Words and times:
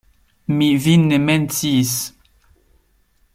Mi 0.59 0.69
vin 0.85 1.03
ne 1.11 1.19
menciis. 1.25 1.93